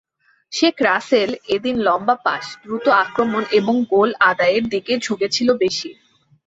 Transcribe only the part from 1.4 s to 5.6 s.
এদিন লম্বা পাস, দ্রুত আক্রমণ এবং গোল আদায়ের দিকে ঝুঁকেছিল